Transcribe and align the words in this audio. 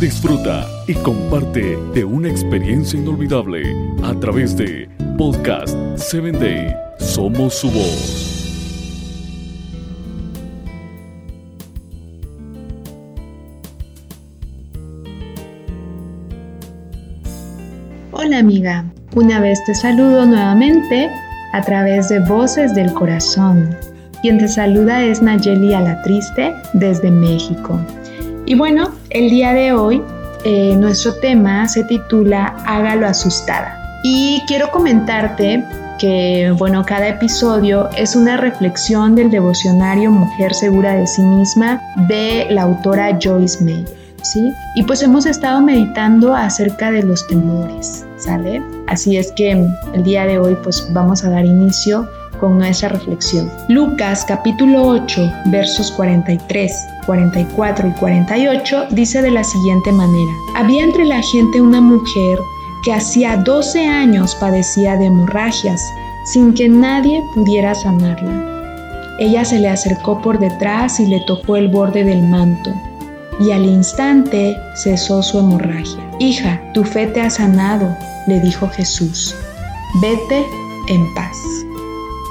Disfruta 0.00 0.66
y 0.86 0.94
comparte 0.94 1.78
de 1.94 2.04
una 2.04 2.28
experiencia 2.28 2.98
inolvidable 2.98 3.62
a 4.02 4.12
través 4.20 4.56
de 4.56 4.88
Podcast 5.16 5.76
7 5.96 6.32
Day. 6.32 6.74
Somos 6.98 7.54
su 7.54 7.70
voz. 7.70 8.34
Hola 18.12 18.38
amiga, 18.38 18.84
una 19.14 19.40
vez 19.40 19.62
te 19.64 19.74
saludo 19.74 20.26
nuevamente 20.26 21.10
a 21.52 21.62
través 21.62 22.08
de 22.08 22.20
Voces 22.20 22.74
del 22.74 22.92
Corazón. 22.92 23.76
Quien 24.22 24.38
te 24.38 24.48
saluda 24.48 25.04
es 25.04 25.22
Nayeli 25.22 25.72
Alatriste 25.74 26.52
desde 26.72 27.10
México. 27.10 27.78
Y 28.46 28.54
bueno, 28.54 28.90
el 29.10 29.30
día 29.30 29.54
de 29.54 29.72
hoy 29.72 30.02
eh, 30.44 30.76
nuestro 30.76 31.14
tema 31.14 31.66
se 31.66 31.84
titula 31.84 32.54
Hágalo 32.66 33.06
asustada. 33.06 34.00
Y 34.02 34.42
quiero 34.46 34.70
comentarte 34.70 35.64
que, 35.98 36.54
bueno, 36.58 36.84
cada 36.84 37.08
episodio 37.08 37.88
es 37.96 38.14
una 38.14 38.36
reflexión 38.36 39.14
del 39.14 39.30
devocionario 39.30 40.10
Mujer 40.10 40.52
Segura 40.52 40.94
de 40.94 41.06
sí 41.06 41.22
misma 41.22 41.80
de 42.08 42.46
la 42.50 42.62
autora 42.62 43.18
Joyce 43.20 43.64
May. 43.64 43.84
¿Sí? 44.22 44.52
Y 44.74 44.82
pues 44.82 45.02
hemos 45.02 45.26
estado 45.26 45.60
meditando 45.60 46.34
acerca 46.34 46.90
de 46.90 47.02
los 47.02 47.26
temores, 47.26 48.06
¿sale? 48.16 48.62
Así 48.86 49.18
es 49.18 49.30
que 49.32 49.50
el 49.92 50.02
día 50.02 50.24
de 50.24 50.38
hoy 50.38 50.56
pues 50.62 50.88
vamos 50.94 51.24
a 51.24 51.30
dar 51.30 51.44
inicio 51.44 52.08
con 52.40 52.62
esa 52.62 52.88
reflexión. 52.88 53.50
Lucas 53.68 54.24
capítulo 54.26 54.86
8 54.86 55.32
versos 55.46 55.90
43, 55.92 56.72
44 57.06 57.88
y 57.88 57.92
48 57.92 58.86
dice 58.90 59.22
de 59.22 59.30
la 59.30 59.44
siguiente 59.44 59.92
manera, 59.92 60.32
había 60.56 60.84
entre 60.84 61.04
la 61.04 61.22
gente 61.22 61.60
una 61.60 61.80
mujer 61.80 62.38
que 62.84 62.92
hacía 62.92 63.36
12 63.38 63.86
años 63.86 64.34
padecía 64.34 64.96
de 64.96 65.06
hemorragias 65.06 65.82
sin 66.24 66.54
que 66.54 66.68
nadie 66.68 67.22
pudiera 67.34 67.74
sanarla. 67.74 68.54
Ella 69.18 69.44
se 69.44 69.58
le 69.58 69.68
acercó 69.68 70.20
por 70.20 70.38
detrás 70.38 70.98
y 70.98 71.06
le 71.06 71.20
tocó 71.26 71.56
el 71.56 71.68
borde 71.68 72.04
del 72.04 72.22
manto, 72.22 72.72
y 73.38 73.52
al 73.52 73.64
instante 73.64 74.56
cesó 74.74 75.22
su 75.22 75.38
hemorragia. 75.38 76.04
Hija, 76.18 76.60
tu 76.72 76.84
fe 76.84 77.06
te 77.06 77.20
ha 77.20 77.30
sanado, 77.30 77.96
le 78.26 78.40
dijo 78.40 78.68
Jesús. 78.68 79.34
Vete 80.00 80.44
en 80.88 81.14
paz. 81.14 81.36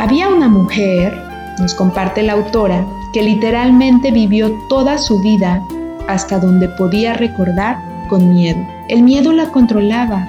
Había 0.00 0.30
una 0.30 0.48
mujer, 0.48 1.12
nos 1.58 1.74
comparte 1.74 2.22
la 2.22 2.32
autora, 2.32 2.86
que 3.12 3.22
literalmente 3.22 4.10
vivió 4.10 4.50
toda 4.70 4.96
su 4.96 5.20
vida 5.20 5.62
hasta 6.08 6.38
donde 6.38 6.70
podía 6.70 7.12
recordar 7.12 7.76
con 8.08 8.30
miedo. 8.30 8.58
El 8.88 9.02
miedo 9.02 9.30
la 9.30 9.52
controlaba. 9.52 10.26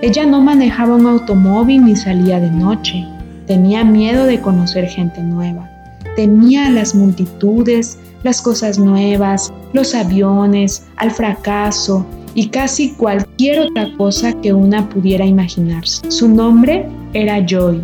Ella 0.00 0.24
no 0.24 0.40
manejaba 0.40 0.94
un 0.94 1.06
automóvil 1.06 1.84
ni 1.84 1.96
salía 1.96 2.40
de 2.40 2.50
noche. 2.50 3.06
Tenía 3.46 3.84
miedo 3.84 4.24
de 4.24 4.40
conocer 4.40 4.86
gente 4.86 5.20
nueva. 5.20 5.68
Temía 6.16 6.68
a 6.68 6.70
las 6.70 6.94
multitudes, 6.94 7.98
las 8.22 8.40
cosas 8.40 8.78
nuevas, 8.78 9.52
los 9.74 9.94
aviones, 9.94 10.86
al 10.96 11.10
fracaso 11.10 12.06
y 12.34 12.48
casi 12.48 12.94
cualquier 12.94 13.66
otra 13.66 13.86
cosa 13.98 14.32
que 14.32 14.54
una 14.54 14.88
pudiera 14.88 15.26
imaginarse. 15.26 16.10
Su 16.10 16.26
nombre 16.26 16.88
era 17.12 17.44
Joy 17.46 17.82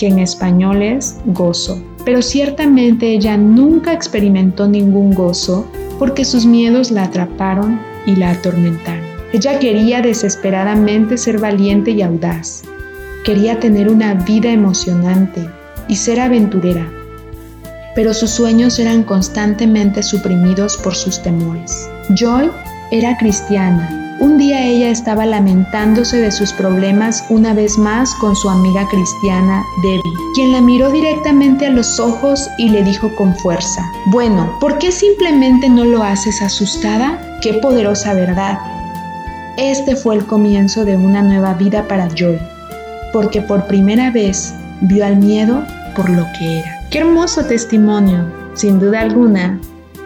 que 0.00 0.08
en 0.08 0.18
español 0.18 0.80
es 0.80 1.16
gozo. 1.26 1.80
Pero 2.06 2.22
ciertamente 2.22 3.12
ella 3.12 3.36
nunca 3.36 3.92
experimentó 3.92 4.66
ningún 4.66 5.12
gozo 5.12 5.66
porque 5.98 6.24
sus 6.24 6.46
miedos 6.46 6.90
la 6.90 7.04
atraparon 7.04 7.78
y 8.06 8.16
la 8.16 8.30
atormentaron. 8.30 9.04
Ella 9.34 9.58
quería 9.58 10.00
desesperadamente 10.00 11.18
ser 11.18 11.38
valiente 11.38 11.90
y 11.90 12.00
audaz. 12.00 12.62
Quería 13.24 13.60
tener 13.60 13.90
una 13.90 14.14
vida 14.14 14.50
emocionante 14.50 15.46
y 15.86 15.96
ser 15.96 16.18
aventurera. 16.18 16.90
Pero 17.94 18.14
sus 18.14 18.30
sueños 18.30 18.78
eran 18.78 19.02
constantemente 19.02 20.02
suprimidos 20.02 20.78
por 20.78 20.94
sus 20.94 21.22
temores. 21.22 21.90
Joy 22.16 22.50
era 22.90 23.18
cristiana 23.18 24.09
un 24.20 24.36
día 24.36 24.66
ella 24.66 24.90
estaba 24.90 25.24
lamentándose 25.24 26.18
de 26.18 26.30
sus 26.30 26.52
problemas 26.52 27.24
una 27.30 27.54
vez 27.54 27.78
más 27.78 28.14
con 28.16 28.36
su 28.36 28.50
amiga 28.50 28.86
cristiana 28.88 29.64
Debbie, 29.82 30.14
quien 30.34 30.52
la 30.52 30.60
miró 30.60 30.90
directamente 30.90 31.66
a 31.66 31.70
los 31.70 31.98
ojos 31.98 32.46
y 32.58 32.68
le 32.68 32.84
dijo 32.84 33.14
con 33.16 33.34
fuerza, 33.36 33.82
bueno, 34.06 34.58
¿por 34.60 34.78
qué 34.78 34.92
simplemente 34.92 35.70
no 35.70 35.84
lo 35.84 36.02
haces 36.02 36.42
asustada? 36.42 37.18
¡Qué 37.40 37.54
poderosa 37.54 38.12
verdad! 38.12 38.58
Este 39.56 39.96
fue 39.96 40.16
el 40.16 40.26
comienzo 40.26 40.84
de 40.84 40.96
una 40.96 41.22
nueva 41.22 41.54
vida 41.54 41.88
para 41.88 42.08
Joy, 42.08 42.38
porque 43.14 43.40
por 43.40 43.66
primera 43.66 44.10
vez 44.10 44.54
vio 44.82 45.04
al 45.06 45.16
miedo 45.16 45.64
por 45.96 46.10
lo 46.10 46.26
que 46.38 46.60
era. 46.60 46.78
¡Qué 46.90 46.98
hermoso 46.98 47.44
testimonio! 47.46 48.26
Sin 48.54 48.78
duda 48.78 49.00
alguna, 49.00 49.58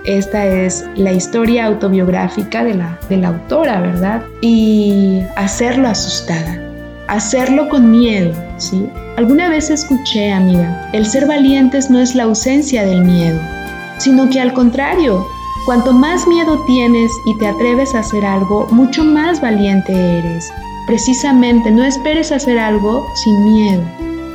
esta 0.05 0.45
es 0.45 0.85
la 0.97 1.13
historia 1.13 1.67
autobiográfica 1.67 2.63
de 2.63 2.75
la, 2.75 2.99
de 3.09 3.17
la 3.17 3.29
autora, 3.29 3.81
¿verdad? 3.81 4.23
Y 4.43 5.21
hacerlo 5.37 5.89
asustada, 5.89 6.61
hacerlo 7.09 7.69
con 7.71 7.91
miedo, 7.91 8.33
¿sí? 8.59 8.87
Alguna 9.17 9.49
vez 9.49 9.71
escuché, 9.71 10.33
amiga, 10.33 10.91
el 10.93 11.07
ser 11.07 11.27
valientes 11.27 11.89
no 11.89 12.01
es 12.01 12.15
la 12.15 12.25
ausencia 12.25 12.85
del 12.85 13.03
miedo, 13.03 13.41
sino 13.99 14.29
que 14.29 14.41
al 14.41 14.53
contrario, 14.53 15.27
cuanto 15.65 15.93
más 15.93 16.27
miedo 16.27 16.63
tienes 16.67 17.11
y 17.25 17.39
te 17.39 17.47
atreves 17.47 17.95
a 17.95 18.01
hacer 18.01 18.27
algo, 18.27 18.67
mucho 18.71 19.05
más 19.05 19.41
valiente 19.41 20.19
eres. 20.19 20.53
Precisamente 20.87 21.71
no 21.71 21.83
esperes 21.83 22.31
hacer 22.31 22.59
algo 22.59 23.07
sin 23.15 23.43
miedo, 23.55 23.83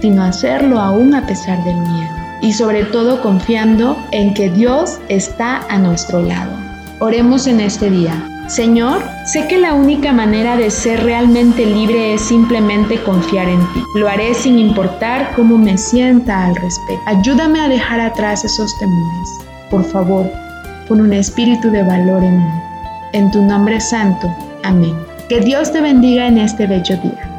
sino 0.02 0.24
hacerlo 0.24 0.80
aún 0.80 1.14
a 1.14 1.28
pesar 1.28 1.64
del 1.64 1.78
miedo 1.78 2.19
y 2.42 2.54
sobre 2.54 2.84
todo 2.86 3.22
confiando 3.22 3.98
en 4.12 4.34
que 4.34 4.50
Dios 4.50 5.00
está 5.10 5.62
a 5.70 5.78
nuestro 5.78 6.22
lado. 6.22 6.52
Oremos 7.00 7.48
en 7.48 7.60
este 7.62 7.90
día. 7.90 8.26
Señor, 8.48 9.04
sé 9.26 9.48
que 9.48 9.60
la 9.60 9.74
única 9.76 10.12
manera 10.12 10.58
de 10.58 10.72
ser 10.72 11.04
realmente 11.04 11.66
libre 11.66 12.16
es 12.16 12.22
simplemente 12.22 13.02
confiar 13.04 13.48
en 13.48 13.60
ti. 13.74 13.84
Lo 13.96 14.10
haré 14.10 14.34
sin 14.34 14.58
importar 14.58 15.34
cómo 15.36 15.58
me 15.58 15.78
sienta 15.78 16.48
al 16.48 16.56
respecto. 16.56 17.04
Ayúdame 17.06 17.60
a 17.60 17.70
dejar 17.70 18.00
atrás 18.00 18.44
esos 18.44 18.76
temores. 18.80 19.30
Por 19.70 19.84
favor, 19.84 20.32
pon 20.88 21.00
un 21.00 21.14
espíritu 21.14 21.70
de 21.70 21.84
valor 21.84 22.24
en 22.24 22.38
mí. 22.38 22.52
En 23.14 23.30
tu 23.30 23.42
nombre 23.44 23.80
santo. 23.80 24.36
Amén. 24.64 24.96
Que 25.30 25.42
Dios 25.42 25.72
te 25.72 25.80
bendiga 25.80 26.26
en 26.26 26.40
este 26.40 26.66
bello 26.66 26.98
día. 26.98 27.39